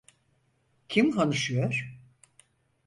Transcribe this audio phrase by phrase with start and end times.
[0.89, 1.93] Kim konuşuyor?